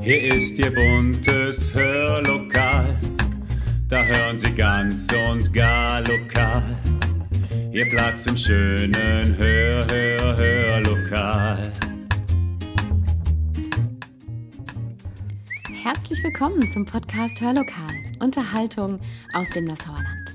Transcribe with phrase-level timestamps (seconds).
[0.00, 2.98] Hier ist Ihr buntes Hörlokal.
[3.88, 6.62] Da hören Sie ganz und gar lokal.
[7.72, 11.72] Ihr Platz im schönen Hör, Hör, Hörlokal.
[15.82, 17.94] Herzlich willkommen zum Podcast Hörlokal.
[18.18, 18.98] Unterhaltung
[19.34, 20.34] aus dem Nassauer Land.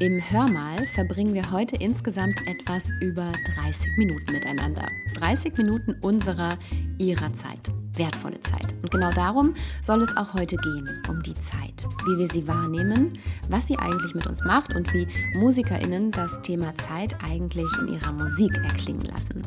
[0.00, 4.88] Im Hörmal verbringen wir heute insgesamt etwas über 30 Minuten miteinander.
[5.14, 6.58] 30 Minuten unserer,
[6.98, 7.70] ihrer Zeit.
[8.00, 8.74] Wertvolle Zeit.
[8.82, 11.86] Und genau darum soll es auch heute gehen, um die Zeit.
[12.06, 13.12] Wie wir sie wahrnehmen,
[13.50, 18.12] was sie eigentlich mit uns macht und wie MusikerInnen das Thema Zeit eigentlich in ihrer
[18.12, 19.42] Musik erklingen lassen.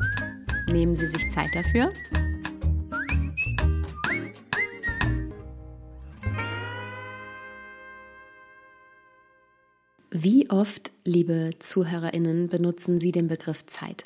[0.68, 1.92] Nehmen Sie sich Zeit dafür?
[10.16, 14.04] Wie oft, liebe Zuhörerinnen, benutzen Sie den Begriff Zeit?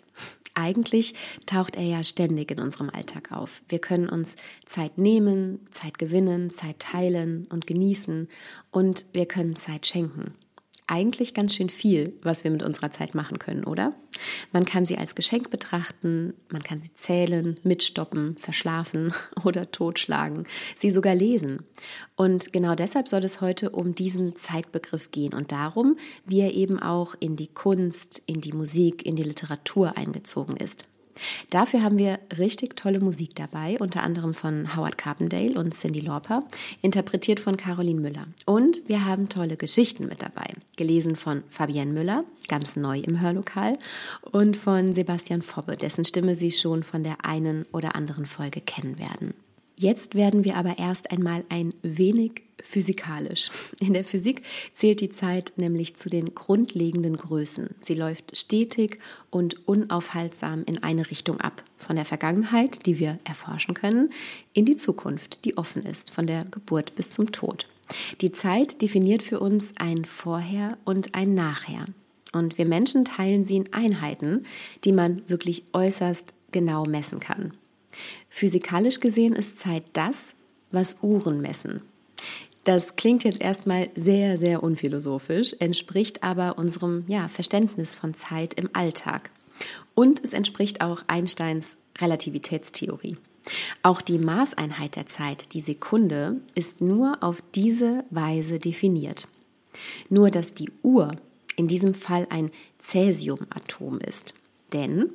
[0.58, 1.14] Eigentlich
[1.46, 3.62] taucht er ja ständig in unserem Alltag auf.
[3.68, 4.34] Wir können uns
[4.66, 8.28] Zeit nehmen, Zeit gewinnen, Zeit teilen und genießen
[8.72, 10.34] und wir können Zeit schenken
[10.88, 13.94] eigentlich ganz schön viel, was wir mit unserer Zeit machen können, oder?
[14.52, 19.12] Man kann sie als Geschenk betrachten, man kann sie zählen, mitstoppen, verschlafen
[19.44, 21.62] oder totschlagen, sie sogar lesen.
[22.16, 26.80] Und genau deshalb soll es heute um diesen Zeitbegriff gehen und darum, wie er eben
[26.80, 30.86] auch in die Kunst, in die Musik, in die Literatur eingezogen ist.
[31.50, 36.44] Dafür haben wir richtig tolle Musik dabei, unter anderem von Howard Carpendale und Cindy Lauper,
[36.82, 38.26] interpretiert von Caroline Müller.
[38.46, 43.78] Und wir haben tolle Geschichten mit dabei, gelesen von Fabienne Müller, ganz neu im Hörlokal,
[44.22, 48.98] und von Sebastian Fobbe, dessen Stimme Sie schon von der einen oder anderen Folge kennen
[48.98, 49.34] werden.
[49.80, 53.50] Jetzt werden wir aber erst einmal ein wenig physikalisch.
[53.80, 57.76] In der Physik zählt die Zeit nämlich zu den grundlegenden Größen.
[57.80, 58.98] Sie läuft stetig
[59.30, 61.62] und unaufhaltsam in eine Richtung ab.
[61.76, 64.10] Von der Vergangenheit, die wir erforschen können,
[64.52, 67.68] in die Zukunft, die offen ist, von der Geburt bis zum Tod.
[68.20, 71.86] Die Zeit definiert für uns ein Vorher und ein Nachher.
[72.32, 74.44] Und wir Menschen teilen sie in Einheiten,
[74.84, 77.52] die man wirklich äußerst genau messen kann.
[78.28, 80.34] Physikalisch gesehen ist Zeit das,
[80.70, 81.82] was Uhren messen.
[82.64, 88.68] Das klingt jetzt erstmal sehr, sehr unphilosophisch, entspricht aber unserem ja, Verständnis von Zeit im
[88.74, 89.30] Alltag.
[89.94, 93.16] Und es entspricht auch Einsteins Relativitätstheorie.
[93.82, 99.26] Auch die Maßeinheit der Zeit, die Sekunde, ist nur auf diese Weise definiert.
[100.10, 101.12] Nur dass die Uhr
[101.56, 104.34] in diesem Fall ein Cäsiumatom ist.
[104.72, 105.10] Denn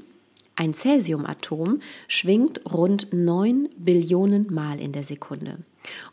[0.55, 5.57] ein Cäsiumatom schwingt rund 9 Billionen Mal in der Sekunde.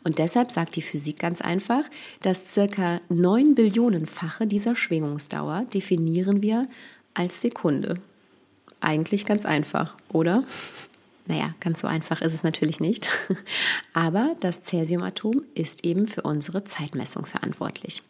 [0.03, 1.83] Und deshalb sagt die Physik ganz einfach,
[2.21, 6.67] das circa 9 Billionenfache dieser Schwingungsdauer definieren wir
[7.13, 7.99] als Sekunde.
[8.79, 10.43] Eigentlich ganz einfach, oder?
[11.27, 13.09] Naja, ganz so einfach ist es natürlich nicht.
[13.93, 18.01] Aber das Cäsiumatom ist eben für unsere Zeitmessung verantwortlich.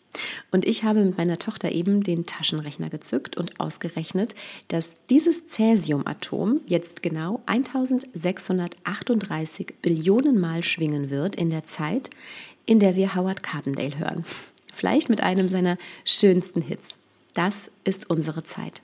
[0.51, 4.35] Und ich habe mit meiner Tochter eben den Taschenrechner gezückt und ausgerechnet,
[4.67, 12.09] dass dieses Cäsiumatom jetzt genau 1638 Billionen Mal schwingen wird in der Zeit,
[12.65, 14.25] in der wir Howard Carpendale hören.
[14.73, 16.95] Vielleicht mit einem seiner schönsten Hits.
[17.33, 18.81] Das ist unsere Zeit.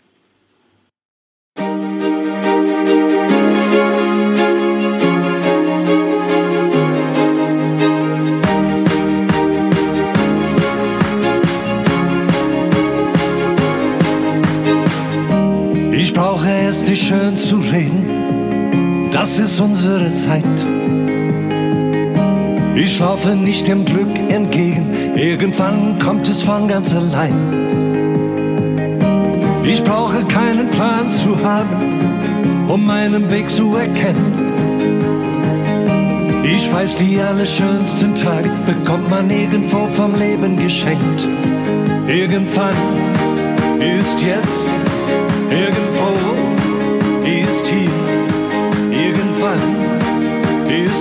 [16.67, 20.44] Es nicht schön zu reden, das ist unsere Zeit.
[22.75, 27.33] Ich laufe nicht dem Glück entgegen, irgendwann kommt es von ganz allein.
[29.63, 34.34] Ich brauche keinen Plan zu haben, um meinen Weg zu erkennen.
[36.44, 41.28] Ich weiß, die allerschönsten Tage bekommt man irgendwo vom Leben geschenkt.
[42.07, 42.75] Irgendwann
[43.79, 44.67] ist jetzt
[45.49, 45.87] Irgendwo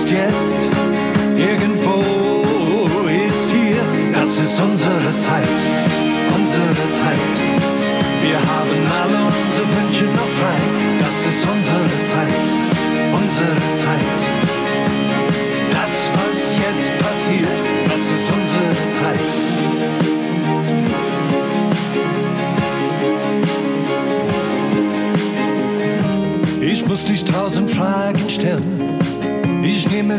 [0.07, 0.59] ist jetzt,
[1.35, 2.01] irgendwo
[3.07, 3.83] ist hier.
[4.13, 5.59] Das ist unsere Zeit,
[6.33, 7.33] unsere Zeit.
[8.21, 10.61] Wir haben alle unsere Wünsche noch frei.
[10.99, 12.45] Das ist unsere Zeit,
[13.13, 14.36] unsere Zeit.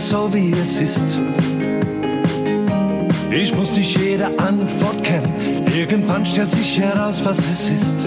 [0.00, 1.18] So, wie es ist.
[3.30, 5.66] Ich muss nicht jede Antwort kennen.
[5.76, 8.06] Irgendwann stellt sich heraus, was es ist.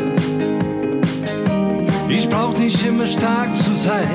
[2.07, 4.07] Ich brauch nicht immer stark zu sein.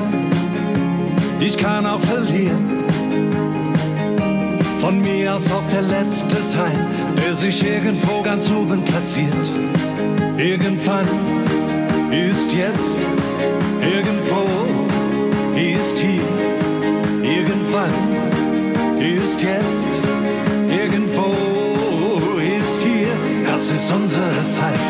[1.39, 2.83] Ich kann auch verlieren.
[4.79, 6.79] Von mir aus auch der letzte sein,
[7.15, 9.49] der sich irgendwo ganz oben platziert.
[10.35, 11.07] Irgendwann
[12.11, 12.99] ist jetzt,
[13.81, 14.45] irgendwo
[15.55, 16.36] ist hier.
[18.99, 19.89] Ist jetzt,
[20.69, 21.33] irgendwo
[22.39, 23.13] ist hier.
[23.45, 24.89] Das ist unsere Zeit,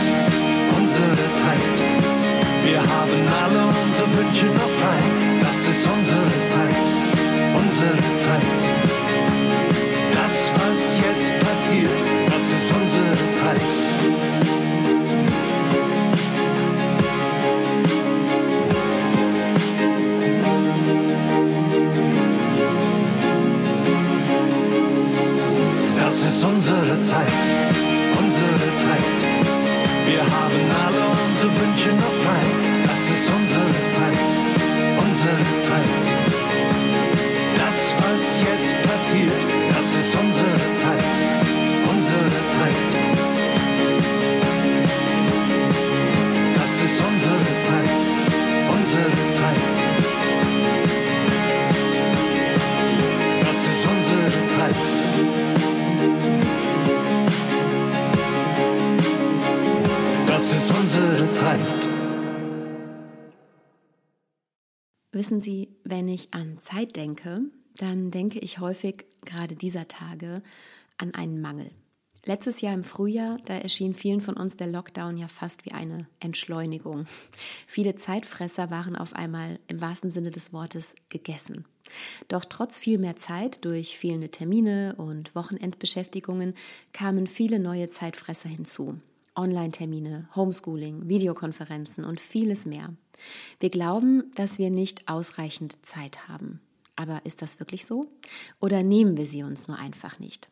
[0.77, 1.75] unsere Zeit.
[2.63, 5.00] Wir haben alle unsere Wünsche noch frei.
[5.42, 6.88] Das ist unsere Zeit,
[7.56, 8.62] unsere Zeit.
[10.12, 13.97] Das, was jetzt passiert, das ist unsere Zeit.
[26.38, 27.45] Ist unsere Zeit,
[28.19, 29.18] unsere Zeit.
[30.06, 32.45] Wir haben alle unsere Wünsche noch frei.
[32.84, 34.30] Das ist unsere Zeit,
[35.06, 36.06] unsere Zeit.
[37.62, 39.42] Das, was jetzt passiert,
[39.74, 41.16] das ist unsere Zeit,
[41.89, 42.90] unsere Zeit.
[46.54, 48.01] Das ist unsere Zeit,
[48.75, 49.77] unsere Zeit.
[60.98, 61.90] Unsere Zeit.
[65.12, 67.36] Wissen Sie, wenn ich an Zeit denke,
[67.76, 70.42] dann denke ich häufig gerade dieser Tage
[70.98, 71.70] an einen Mangel.
[72.26, 76.08] Letztes Jahr im Frühjahr, da erschien vielen von uns der Lockdown ja fast wie eine
[76.20, 77.06] Entschleunigung.
[77.68, 81.66] Viele Zeitfresser waren auf einmal im wahrsten Sinne des Wortes gegessen.
[82.28, 86.54] Doch trotz viel mehr Zeit durch fehlende Termine und Wochenendbeschäftigungen
[86.92, 89.00] kamen viele neue Zeitfresser hinzu.
[89.38, 92.94] Online-Termine, Homeschooling, Videokonferenzen und vieles mehr.
[93.60, 96.60] Wir glauben, dass wir nicht ausreichend Zeit haben.
[96.95, 98.07] Aber ist das wirklich so?
[98.60, 100.50] Oder nehmen wir sie uns nur einfach nicht?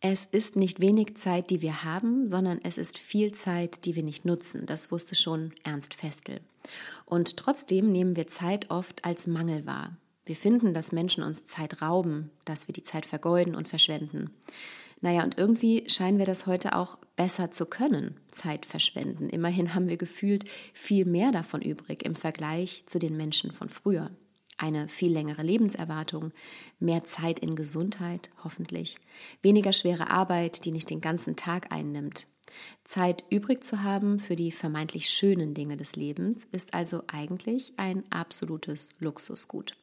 [0.00, 4.02] Es ist nicht wenig Zeit, die wir haben, sondern es ist viel Zeit, die wir
[4.02, 4.64] nicht nutzen.
[4.64, 6.40] Das wusste schon Ernst Festel.
[7.04, 9.96] Und trotzdem nehmen wir Zeit oft als Mangel wahr.
[10.24, 14.30] Wir finden, dass Menschen uns Zeit rauben, dass wir die Zeit vergeuden und verschwenden.
[15.00, 19.30] Naja, und irgendwie scheinen wir das heute auch besser zu können, Zeit verschwenden.
[19.30, 20.44] Immerhin haben wir gefühlt
[20.74, 24.10] viel mehr davon übrig im Vergleich zu den Menschen von früher.
[24.58, 26.32] Eine viel längere Lebenserwartung,
[26.78, 28.98] mehr Zeit in Gesundheit, hoffentlich,
[29.40, 32.26] weniger schwere Arbeit, die nicht den ganzen Tag einnimmt.
[32.84, 38.04] Zeit übrig zu haben für die vermeintlich schönen Dinge des Lebens ist also eigentlich ein
[38.10, 39.76] absolutes Luxusgut.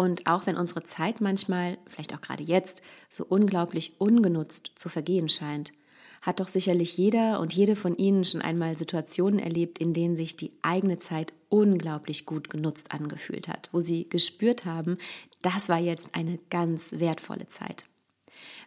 [0.00, 2.80] Und auch wenn unsere Zeit manchmal, vielleicht auch gerade jetzt,
[3.10, 5.74] so unglaublich ungenutzt zu vergehen scheint,
[6.22, 10.38] hat doch sicherlich jeder und jede von Ihnen schon einmal Situationen erlebt, in denen sich
[10.38, 14.96] die eigene Zeit unglaublich gut genutzt angefühlt hat, wo Sie gespürt haben,
[15.42, 17.84] das war jetzt eine ganz wertvolle Zeit.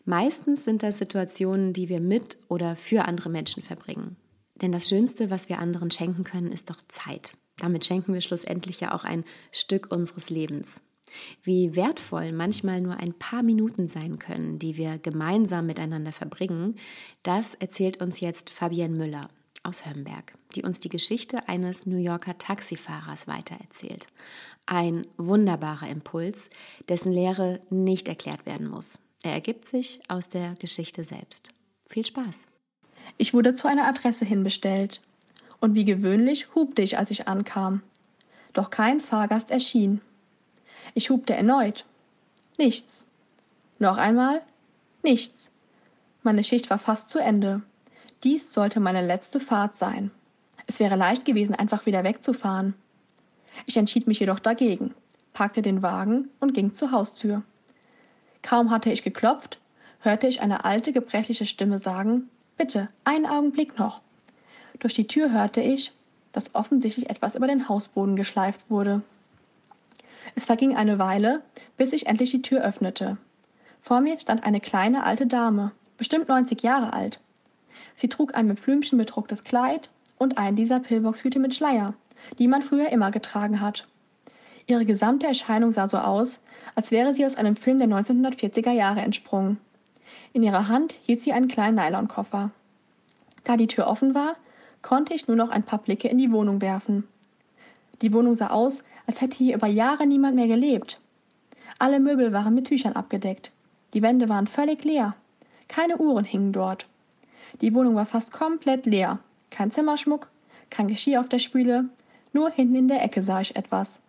[0.06, 4.18] Meistens sind das Situationen, die wir mit oder für andere Menschen verbringen.
[4.62, 7.36] Denn das Schönste, was wir anderen schenken können, ist doch Zeit.
[7.58, 10.80] Damit schenken wir schlussendlich ja auch ein Stück unseres Lebens.
[11.44, 16.76] Wie wertvoll manchmal nur ein paar Minuten sein können, die wir gemeinsam miteinander verbringen,
[17.24, 19.30] das erzählt uns jetzt Fabienne Müller
[19.64, 24.08] aus Hömberg, die uns die Geschichte eines New Yorker Taxifahrers weitererzählt.
[24.66, 26.50] Ein wunderbarer Impuls,
[26.90, 29.00] dessen Lehre nicht erklärt werden muss.
[29.24, 31.54] Er ergibt sich aus der Geschichte selbst.
[31.88, 32.40] Viel Spaß!
[33.18, 35.02] Ich wurde zu einer Adresse hinbestellt.
[35.60, 37.82] Und wie gewöhnlich hubte ich, als ich ankam.
[38.52, 40.02] Doch kein Fahrgast erschien.
[40.94, 41.86] Ich hubte erneut.
[42.58, 43.06] Nichts.
[43.80, 44.42] Noch einmal.
[45.02, 45.52] Nichts.
[46.22, 47.62] Meine Schicht war fast zu Ende.
[48.24, 50.12] Dies sollte meine letzte Fahrt sein.
[50.68, 52.74] Es wäre leicht gewesen, einfach wieder wegzufahren.
[53.66, 54.94] Ich entschied mich jedoch dagegen,
[55.34, 57.44] parkte den Wagen und ging zur Haustür.
[58.42, 59.60] Kaum hatte ich geklopft,
[60.00, 64.02] hörte ich eine alte, gebrechliche Stimme sagen, Bitte, einen Augenblick noch.
[64.80, 65.92] Durch die Tür hörte ich,
[66.32, 69.02] dass offensichtlich etwas über den Hausboden geschleift wurde.
[70.36, 71.42] Es verging eine Weile,
[71.78, 73.18] bis ich endlich die Tür öffnete.
[73.82, 77.20] Vor mir stand eine kleine alte Dame, bestimmt 90 Jahre alt.
[77.96, 81.94] Sie trug ein mit Blümchen bedrucktes Kleid und einen dieser Pillboxhüte mit Schleier,
[82.40, 83.88] die man früher immer getragen hat.
[84.66, 86.40] Ihre gesamte Erscheinung sah so aus,
[86.76, 89.58] als wäre sie aus einem Film der 1940er Jahre entsprungen.
[90.32, 92.52] In ihrer Hand hielt sie einen kleinen Nylonkoffer.
[93.44, 94.36] Da die Tür offen war,
[94.82, 97.08] konnte ich nur noch ein paar Blicke in die Wohnung werfen.
[98.02, 101.00] Die Wohnung sah aus, als hätte hier über Jahre niemand mehr gelebt.
[101.80, 103.52] Alle Möbel waren mit Tüchern abgedeckt.
[103.94, 105.16] Die Wände waren völlig leer.
[105.68, 106.88] Keine Uhren hingen dort.
[107.62, 109.20] Die Wohnung war fast komplett leer.
[109.50, 110.30] Kein Zimmerschmuck,
[110.70, 111.86] kein Geschirr auf der Spüle,
[112.32, 114.00] nur hinten in der Ecke sah ich etwas.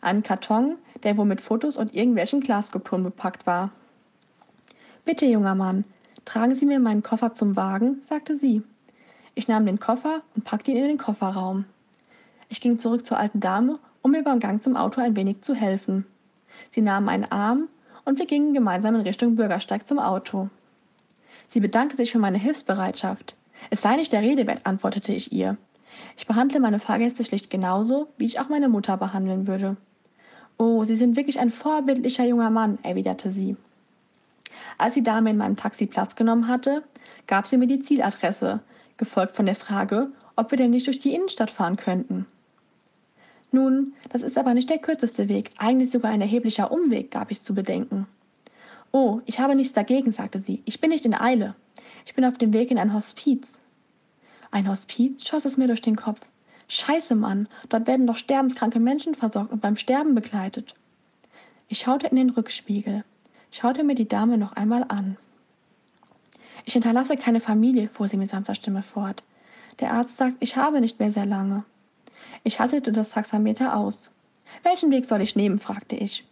[0.00, 3.70] Einen Karton, der wohl mit Fotos und irgendwelchen Glasskulpturen bepackt war.
[5.04, 5.84] Bitte, junger Mann,
[6.24, 8.62] tragen Sie mir meinen Koffer zum Wagen, sagte sie.
[9.34, 11.64] Ich nahm den Koffer und packte ihn in den Kofferraum.
[12.48, 15.54] Ich ging zurück zur alten Dame, um mir beim Gang zum Auto ein wenig zu
[15.54, 16.04] helfen.
[16.70, 17.68] Sie nahm meinen Arm
[18.04, 20.50] und wir gingen gemeinsam in Richtung Bürgersteig zum Auto.
[21.48, 23.36] Sie bedankte sich für meine Hilfsbereitschaft.
[23.70, 25.56] Es sei nicht der Rede wert, antwortete ich ihr.
[26.16, 29.76] Ich behandle meine Fahrgäste schlicht genauso, wie ich auch meine Mutter behandeln würde.
[30.58, 33.56] Oh, Sie sind wirklich ein vorbildlicher junger Mann, erwiderte sie.
[34.78, 36.82] Als die Dame in meinem Taxi Platz genommen hatte,
[37.26, 38.60] gab sie mir die Zieladresse,
[38.96, 42.26] gefolgt von der Frage, ob wir denn nicht durch die Innenstadt fahren könnten.
[43.52, 47.42] Nun, das ist aber nicht der kürzeste Weg, eigentlich sogar ein erheblicher Umweg, gab ich
[47.42, 48.06] zu bedenken.
[48.92, 50.62] Oh, ich habe nichts dagegen, sagte sie.
[50.64, 51.54] Ich bin nicht in Eile.
[52.06, 53.60] Ich bin auf dem Weg in ein Hospiz.
[54.50, 55.26] Ein Hospiz?
[55.26, 56.20] schoss es mir durch den Kopf.
[56.68, 60.74] Scheiße, Mann, dort werden doch sterbenskranke Menschen versorgt und beim Sterben begleitet.
[61.68, 63.04] Ich schaute in den Rückspiegel,
[63.50, 65.18] schaute mir die Dame noch einmal an.
[66.64, 69.22] Ich hinterlasse keine Familie, fuhr sie mit sanfter Stimme fort.
[69.80, 71.64] Der Arzt sagt, ich habe nicht mehr sehr lange.
[72.44, 74.10] Ich haltete das Taxameter aus.
[74.62, 75.58] Welchen Weg soll ich nehmen?
[75.58, 76.24] fragte ich.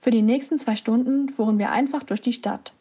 [0.00, 2.72] Für die nächsten zwei Stunden fuhren wir einfach durch die Stadt.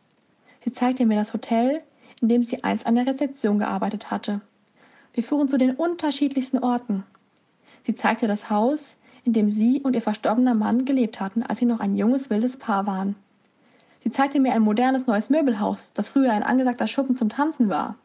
[0.64, 1.82] Sie zeigte mir das Hotel,
[2.22, 4.42] in dem sie einst an der Rezeption gearbeitet hatte.
[5.14, 7.04] Wir fuhren zu den unterschiedlichsten Orten.
[7.84, 11.66] Sie zeigte das Haus, in dem sie und ihr verstorbener Mann gelebt hatten, als sie
[11.66, 13.16] noch ein junges, wildes Paar waren.
[14.04, 17.96] Sie zeigte mir ein modernes neues Möbelhaus, das früher ein angesagter Schuppen zum Tanzen war.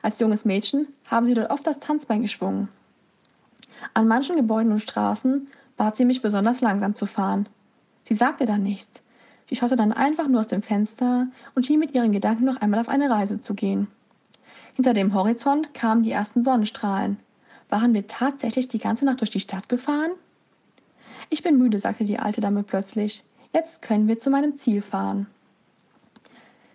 [0.00, 2.68] Als junges Mädchen haben sie dort oft das Tanzbein geschwungen.
[3.94, 7.48] An manchen Gebäuden und Straßen bat sie mich besonders langsam zu fahren.
[8.04, 9.02] Sie sagte dann nichts.
[9.48, 12.80] Sie schaute dann einfach nur aus dem Fenster und schien mit ihren Gedanken noch einmal
[12.80, 13.88] auf eine Reise zu gehen.
[14.74, 17.18] Hinter dem Horizont kamen die ersten Sonnenstrahlen.
[17.68, 20.10] Waren wir tatsächlich die ganze Nacht durch die Stadt gefahren?
[21.30, 23.24] Ich bin müde, sagte die alte Dame plötzlich.
[23.52, 25.26] Jetzt können wir zu meinem Ziel fahren.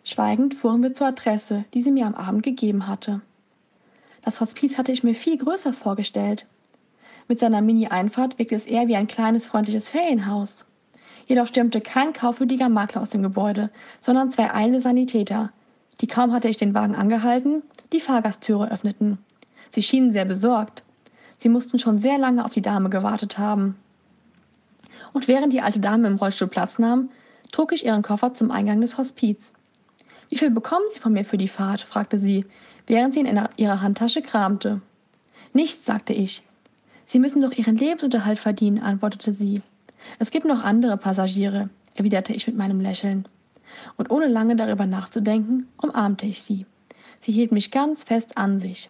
[0.03, 3.21] Schweigend fuhren wir zur Adresse, die sie mir am Abend gegeben hatte.
[4.21, 6.45] Das Hospiz hatte ich mir viel größer vorgestellt.
[7.27, 10.65] Mit seiner Mini-Einfahrt wirkte es eher wie ein kleines, freundliches Ferienhaus.
[11.25, 15.51] Jedoch stürmte kein kaufwürdiger Makler aus dem Gebäude, sondern zwei eilende Sanitäter,
[16.01, 17.63] die kaum hatte ich den Wagen angehalten,
[17.93, 19.19] die Fahrgasttüre öffneten.
[19.71, 20.83] Sie schienen sehr besorgt.
[21.37, 23.77] Sie mussten schon sehr lange auf die Dame gewartet haben.
[25.13, 27.09] Und während die alte Dame im Rollstuhl Platz nahm,
[27.51, 29.53] trug ich ihren Koffer zum Eingang des Hospiz.
[30.29, 31.81] Wie viel bekommen Sie von mir für die Fahrt?
[31.81, 32.45] fragte sie,
[32.87, 34.81] während sie in ihrer Handtasche kramte.
[35.53, 36.43] Nichts, sagte ich.
[37.13, 39.61] Sie müssen doch Ihren Lebensunterhalt verdienen, antwortete sie.
[40.17, 43.27] Es gibt noch andere Passagiere, erwiderte ich mit meinem Lächeln.
[43.97, 46.65] Und ohne lange darüber nachzudenken, umarmte ich sie.
[47.19, 48.89] Sie hielt mich ganz fest an sich.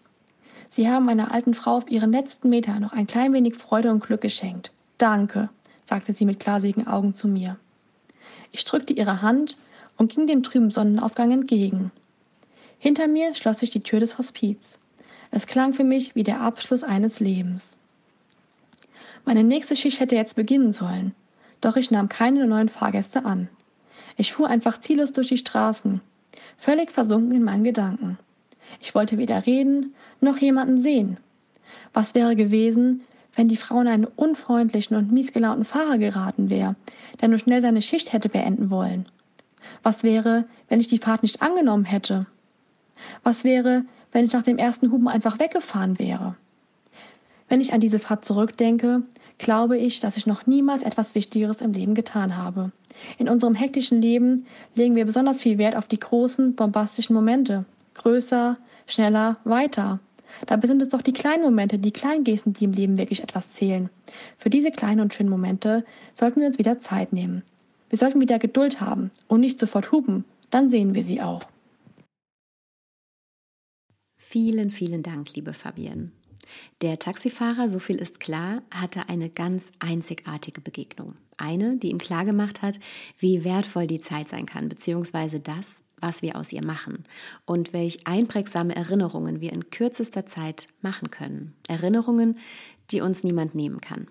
[0.70, 4.02] Sie haben meiner alten Frau auf ihren letzten Meter noch ein klein wenig Freude und
[4.02, 4.72] Glück geschenkt.
[4.98, 5.50] Danke,
[5.84, 7.58] sagte sie mit glasigen Augen zu mir.
[8.54, 9.58] Ich drückte ihre Hand
[9.98, 11.92] und ging dem trüben Sonnenaufgang entgegen.
[12.80, 14.80] Hinter mir schloss sich die Tür des Hospiz.
[15.30, 17.76] Es klang für mich wie der Abschluss eines Lebens.
[19.26, 21.14] Meine nächste Schicht hätte jetzt beginnen sollen,
[21.62, 23.48] doch ich nahm keine neuen Fahrgäste an.
[24.18, 26.02] Ich fuhr einfach ziellos durch die Straßen,
[26.58, 28.18] völlig versunken in meinen Gedanken.
[28.82, 31.18] Ich wollte weder reden noch jemanden sehen.
[31.94, 33.02] Was wäre gewesen,
[33.36, 36.76] wenn die Frau in einen unfreundlichen und miesgelaunten Fahrer geraten wäre,
[37.22, 39.08] der nur schnell seine Schicht hätte beenden wollen?
[39.84, 42.26] Was wäre, wenn ich die Fahrt nicht angenommen hätte?
[43.24, 46.36] Was wäre, wenn ich nach dem ersten Huben einfach weggefahren wäre?
[47.48, 49.04] Wenn ich an diese Fahrt zurückdenke,
[49.38, 52.72] glaube ich, dass ich noch niemals etwas Wichtigeres im Leben getan habe.
[53.18, 54.46] In unserem hektischen Leben
[54.76, 57.66] legen wir besonders viel Wert auf die großen, bombastischen Momente.
[57.96, 58.58] Größer,
[58.88, 60.00] schneller, weiter.
[60.46, 63.52] Dabei sind es doch die kleinen Momente, die kleinen Gesten, die im Leben wirklich etwas
[63.52, 63.90] zählen.
[64.38, 67.44] Für diese kleinen und schönen Momente sollten wir uns wieder Zeit nehmen.
[67.90, 71.44] Wir sollten wieder Geduld haben und nicht sofort hupen, dann sehen wir sie auch.
[74.18, 76.12] Vielen, vielen Dank, liebe Fabienne.
[76.82, 81.16] Der Taxifahrer, so viel ist klar, hatte eine ganz einzigartige Begegnung.
[81.38, 82.80] Eine, die ihm klargemacht hat,
[83.18, 87.06] wie wertvoll die Zeit sein kann, beziehungsweise das, was wir aus ihr machen
[87.46, 91.56] und welch einprägsame Erinnerungen wir in kürzester Zeit machen können.
[91.68, 92.38] Erinnerungen,
[92.92, 94.08] die uns niemand nehmen kann.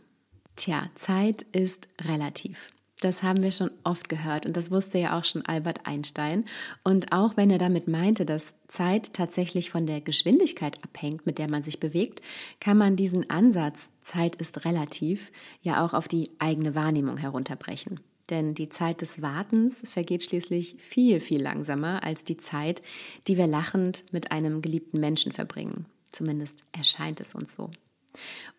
[0.57, 2.73] Tja, Zeit ist relativ.
[3.02, 6.44] Das haben wir schon oft gehört und das wusste ja auch schon Albert Einstein.
[6.85, 11.50] Und auch wenn er damit meinte, dass Zeit tatsächlich von der Geschwindigkeit abhängt, mit der
[11.50, 12.23] man sich bewegt,
[12.61, 15.32] kann man diesen Ansatz, Zeit ist relativ,
[15.62, 17.99] ja auch auf die eigene Wahrnehmung herunterbrechen.
[18.30, 22.82] Denn die Zeit des Wartens vergeht schließlich viel, viel langsamer als die Zeit,
[23.26, 25.87] die wir lachend mit einem geliebten Menschen verbringen.
[26.12, 27.73] Zumindest erscheint es uns so.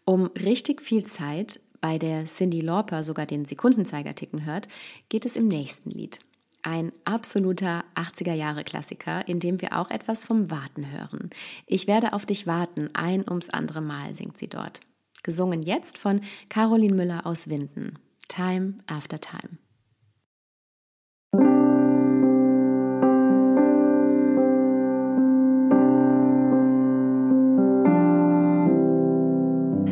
[0.04, 4.70] Um richtig viel Zeit bei der Cindy Lauper sogar den Sekundenzeiger ticken hört,
[5.10, 6.22] geht es im nächsten Lied.
[6.62, 11.30] Ein absoluter 80er-Jahre-Klassiker, in dem wir auch etwas vom Warten hören.
[11.68, 14.80] Ich werde auf dich warten, ein ums andere Mal, singt sie dort.
[15.24, 18.00] Gesungen jetzt von Caroline Müller aus Winden.
[18.30, 19.58] Time after Time.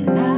[0.05, 0.31] Vielen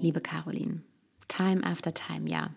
[0.00, 0.82] liebe Caroline.
[1.28, 2.50] Time after Time, ja.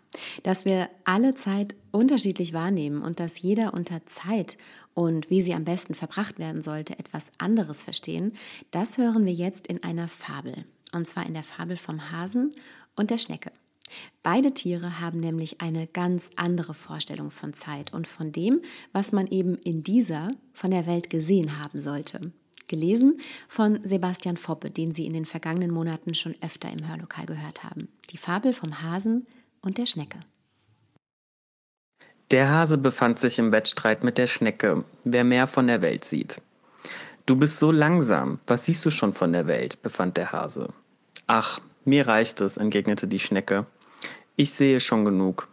[0.43, 4.57] Dass wir alle Zeit unterschiedlich wahrnehmen und dass jeder unter Zeit
[4.93, 8.33] und wie sie am besten verbracht werden sollte etwas anderes verstehen,
[8.71, 10.65] das hören wir jetzt in einer Fabel.
[10.93, 12.51] Und zwar in der Fabel vom Hasen
[12.95, 13.51] und der Schnecke.
[14.23, 18.61] Beide Tiere haben nämlich eine ganz andere Vorstellung von Zeit und von dem,
[18.93, 22.31] was man eben in dieser von der Welt gesehen haben sollte.
[22.71, 27.65] Gelesen von Sebastian Foppe, den Sie in den vergangenen Monaten schon öfter im Hörlokal gehört
[27.65, 27.89] haben.
[28.11, 29.27] Die Fabel vom Hasen
[29.61, 30.21] und der Schnecke.
[32.31, 36.41] Der Hase befand sich im Wettstreit mit der Schnecke, wer mehr von der Welt sieht.
[37.25, 39.81] Du bist so langsam, was siehst du schon von der Welt?
[39.83, 40.69] befand der Hase.
[41.27, 43.65] Ach, mir reicht es, entgegnete die Schnecke.
[44.37, 45.49] Ich sehe schon genug.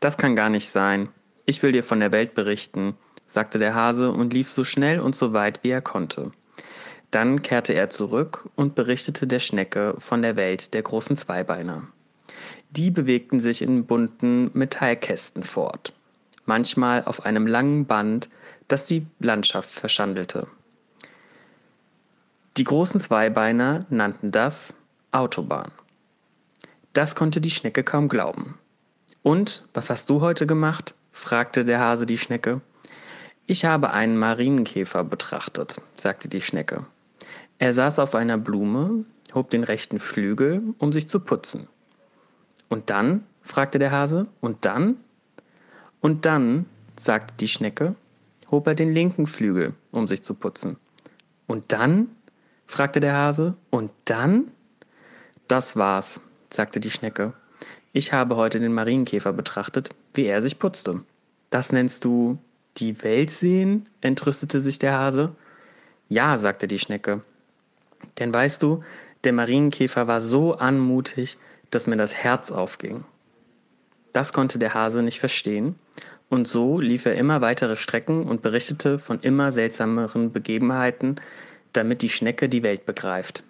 [0.00, 1.10] Das kann gar nicht sein.
[1.44, 2.96] Ich will dir von der Welt berichten,
[3.28, 6.32] sagte der Hase und lief so schnell und so weit, wie er konnte.
[7.10, 11.86] Dann kehrte er zurück und berichtete der Schnecke von der Welt der großen Zweibeiner.
[12.70, 15.94] Die bewegten sich in bunten Metallkästen fort,
[16.44, 18.28] manchmal auf einem langen Band,
[18.66, 20.48] das die Landschaft verschandelte.
[22.58, 24.74] Die großen Zweibeiner nannten das
[25.12, 25.70] Autobahn.
[26.92, 28.58] Das konnte die Schnecke kaum glauben.
[29.22, 30.94] Und was hast du heute gemacht?
[31.12, 32.60] fragte der Hase die Schnecke.
[33.50, 36.84] Ich habe einen Marienkäfer betrachtet, sagte die Schnecke.
[37.58, 41.66] Er saß auf einer Blume, hob den rechten Flügel, um sich zu putzen.
[42.68, 43.24] Und dann?
[43.40, 44.26] fragte der Hase.
[44.42, 44.98] Und dann?
[46.02, 46.66] Und dann,
[47.00, 47.94] sagte die Schnecke,
[48.50, 50.76] hob er den linken Flügel, um sich zu putzen.
[51.46, 52.08] Und dann?
[52.66, 53.54] fragte der Hase.
[53.70, 54.50] Und dann?
[55.46, 56.20] Das war's,
[56.52, 57.32] sagte die Schnecke.
[57.94, 61.00] Ich habe heute den Marienkäfer betrachtet, wie er sich putzte.
[61.48, 62.38] Das nennst du
[62.76, 63.88] die Welt sehen?
[64.00, 65.34] entrüstete sich der Hase.
[66.08, 67.22] Ja, sagte die Schnecke.
[68.18, 68.84] Denn weißt du,
[69.24, 71.38] der Marienkäfer war so anmutig,
[71.70, 73.04] dass mir das Herz aufging.
[74.12, 75.74] Das konnte der Hase nicht verstehen,
[76.28, 81.16] und so lief er immer weitere Strecken und berichtete von immer seltsameren Begebenheiten,
[81.72, 83.44] damit die Schnecke die Welt begreift.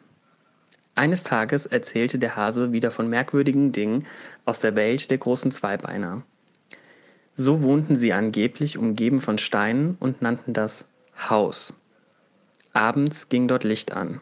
[0.94, 4.06] Eines Tages erzählte der Hase wieder von merkwürdigen Dingen
[4.44, 6.22] aus der Welt der großen Zweibeiner.
[7.40, 10.84] So wohnten sie angeblich umgeben von Steinen und nannten das
[11.30, 11.72] Haus.
[12.72, 14.20] Abends ging dort Licht an.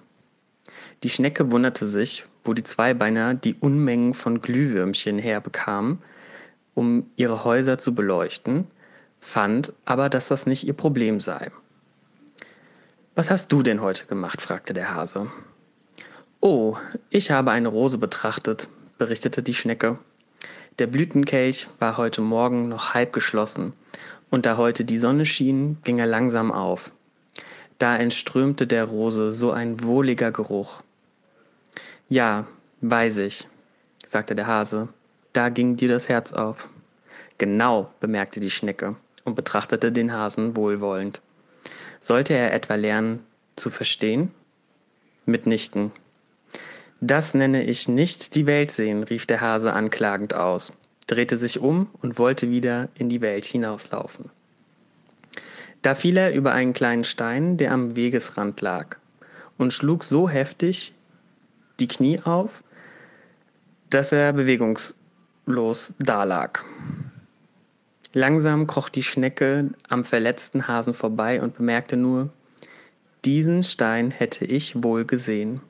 [1.03, 6.03] Die Schnecke wunderte sich, wo die Zweibeiner die Unmengen von Glühwürmchen herbekamen,
[6.75, 8.67] um ihre Häuser zu beleuchten,
[9.19, 11.51] fand aber, dass das nicht ihr Problem sei.
[13.15, 14.43] Was hast du denn heute gemacht?
[14.43, 15.31] fragte der Hase.
[16.41, 16.77] Oh,
[17.09, 19.99] ich habe eine Rose betrachtet, berichtete die Schnecke.
[20.79, 23.73] Der Blütenkelch war heute Morgen noch halb geschlossen,
[24.29, 26.93] und da heute die Sonne schien, ging er langsam auf.
[27.79, 30.83] Da entströmte der Rose so ein wohliger Geruch.
[32.11, 32.47] Ja,
[32.83, 33.49] weiß ich,
[34.05, 34.89] sagte der Hase,
[35.33, 36.69] da ging dir das Herz auf.
[37.39, 41.23] Genau, bemerkte die Schnecke und betrachtete den Hasen wohlwollend.
[42.01, 43.25] Sollte er etwa lernen
[43.57, 44.31] zu verstehen?
[45.25, 45.91] Mitnichten,
[47.01, 50.73] das nenne ich nicht die Welt sehen, rief der Hase anklagend aus,
[51.07, 54.31] drehte sich um und wollte wieder in die Welt hinauslaufen.
[55.83, 58.97] Da fiel er über einen kleinen Stein, der am Wegesrand lag,
[59.59, 60.95] und schlug so heftig
[61.79, 62.63] die Knie auf,
[63.91, 66.65] dass er bewegungslos dalag.
[68.13, 72.31] Langsam kroch die Schnecke am verletzten Hasen vorbei und bemerkte nur,
[73.25, 75.61] diesen Stein hätte ich wohl gesehen.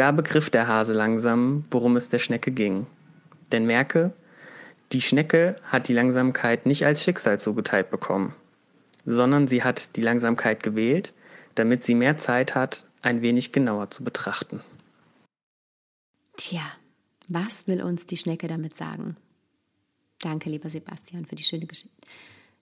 [0.00, 2.86] Da begriff der Hase langsam, worum es der Schnecke ging.
[3.52, 4.14] Denn merke,
[4.92, 8.34] die Schnecke hat die Langsamkeit nicht als Schicksal zugeteilt bekommen,
[9.04, 11.12] sondern sie hat die Langsamkeit gewählt,
[11.54, 14.62] damit sie mehr Zeit hat, ein wenig genauer zu betrachten.
[16.38, 16.64] Tja,
[17.28, 19.18] was will uns die Schnecke damit sagen?
[20.22, 21.94] Danke, lieber Sebastian, für die schöne Geschichte.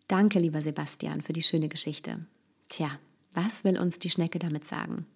[0.09, 2.19] Danke, lieber Sebastian, für die schöne Geschichte.
[2.69, 2.99] Tja,
[3.45, 5.07] was will uns die Schnecke damit sagen?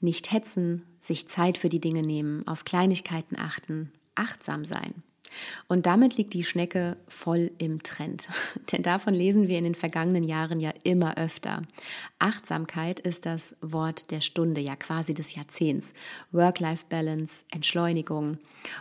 [0.00, 5.02] Nicht hetzen, sich Zeit für die Dinge nehmen, auf Kleinigkeiten achten, achtsam sein.
[5.68, 8.28] Und damit liegt die Schnecke voll im Trend.
[8.72, 11.62] Denn davon lesen wir in den vergangenen Jahren ja immer öfter.
[12.18, 15.92] Achtsamkeit ist das Wort der Stunde, ja quasi des Jahrzehnts.
[16.32, 18.38] Work-Life-Balance, Entschleunigung.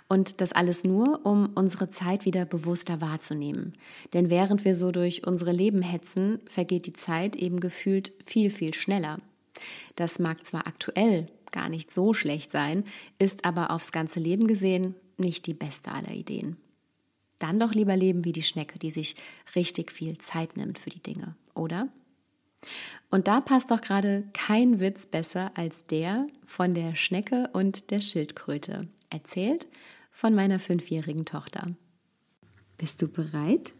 [0.07, 3.73] Und das alles nur, um unsere Zeit wieder bewusster wahrzunehmen.
[4.13, 8.73] Denn während wir so durch unsere Leben hetzen, vergeht die Zeit eben gefühlt viel, viel
[8.73, 9.19] schneller.
[9.95, 12.83] Das mag zwar aktuell gar nicht so schlecht sein,
[13.17, 16.57] ist aber aufs ganze Leben gesehen nicht die beste aller Ideen.
[17.37, 19.15] Dann doch lieber leben wie die Schnecke, die sich
[19.55, 21.87] richtig viel Zeit nimmt für die Dinge, oder?
[23.09, 28.01] Und da passt doch gerade kein Witz besser als der von der Schnecke und der
[28.01, 29.67] Schildkröte, erzählt
[30.11, 31.75] von meiner fünfjährigen Tochter.
[32.77, 33.73] Bist du bereit?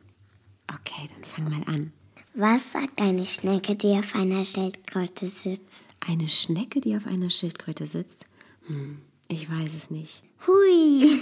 [0.68, 1.94] Okay, dann fang mal an.
[2.34, 5.84] Was sagt eine Schnecke, die auf einer Schildkröte sitzt?
[6.00, 8.26] Eine Schnecke, die auf einer Schildkröte sitzt?
[8.68, 10.24] Hm, ich weiß es nicht.
[10.46, 11.08] Hui!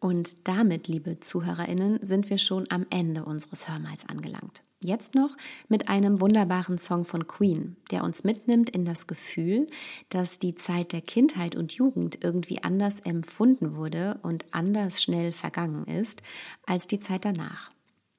[0.00, 4.62] Und damit, liebe Zuhörerinnen, sind wir schon am Ende unseres Hörmals angelangt.
[4.80, 5.36] Jetzt noch
[5.68, 9.66] mit einem wunderbaren Song von Queen, der uns mitnimmt in das Gefühl,
[10.08, 15.84] dass die Zeit der Kindheit und Jugend irgendwie anders empfunden wurde und anders schnell vergangen
[15.86, 16.22] ist
[16.64, 17.70] als die Zeit danach.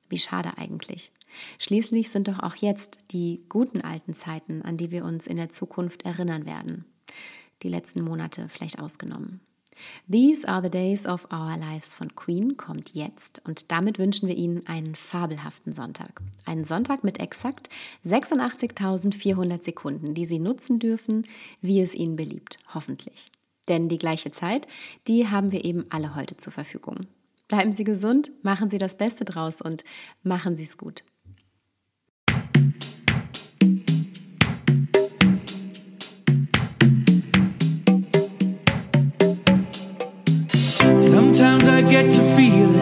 [0.09, 1.13] Wie schade eigentlich.
[1.57, 5.49] Schließlich sind doch auch jetzt die guten alten Zeiten, an die wir uns in der
[5.49, 6.85] Zukunft erinnern werden
[7.63, 9.41] die letzten Monate vielleicht ausgenommen.
[10.11, 14.35] These are the days of our lives von Queen kommt jetzt und damit wünschen wir
[14.35, 16.21] Ihnen einen fabelhaften Sonntag.
[16.45, 17.69] Einen Sonntag mit exakt
[18.05, 21.25] 86.400 Sekunden, die Sie nutzen dürfen,
[21.61, 23.31] wie es Ihnen beliebt, hoffentlich.
[23.69, 24.67] Denn die gleiche Zeit,
[25.07, 26.97] die haben wir eben alle heute zur Verfügung.
[27.47, 29.85] Bleiben Sie gesund, machen Sie das Beste draus und
[30.23, 31.03] machen Sie es gut.
[41.89, 42.77] Get to feeling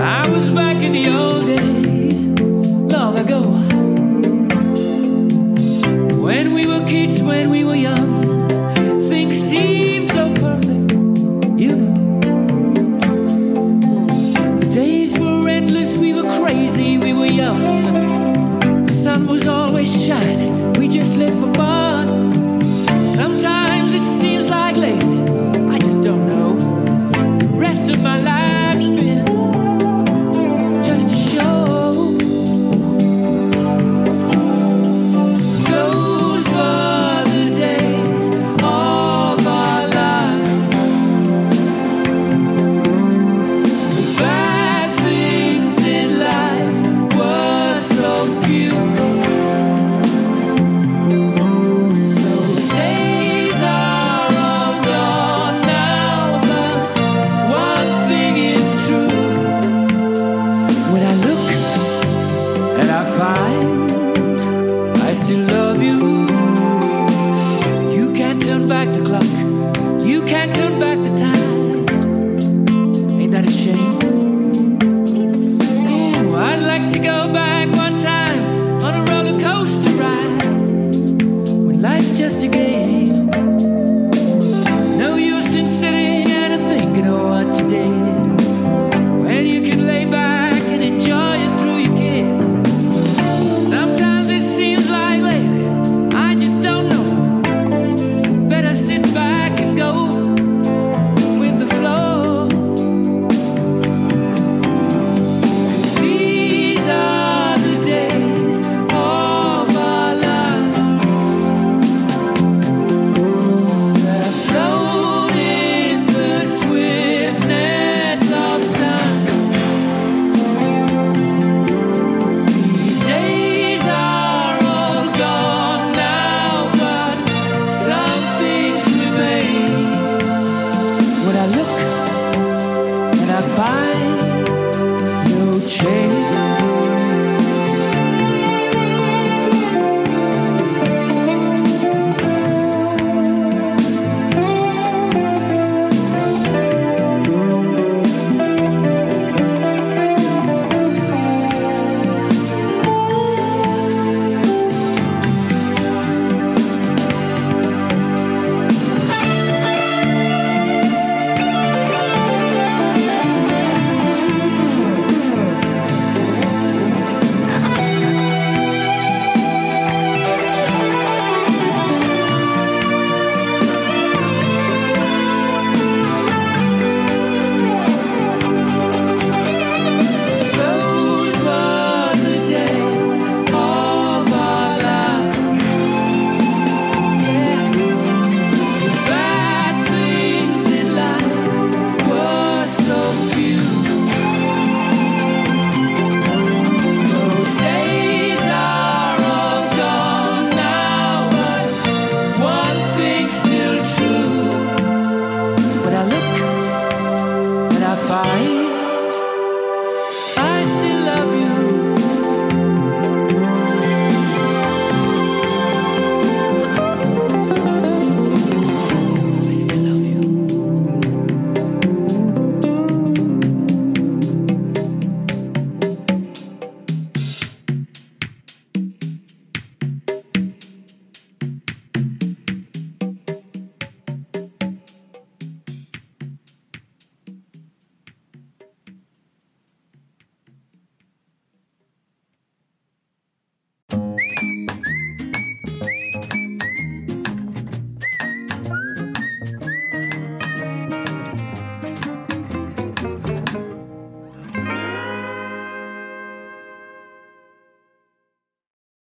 [0.00, 2.26] I was back in the old days,
[2.94, 3.42] long ago.
[6.16, 8.09] When we were kids, when we were young,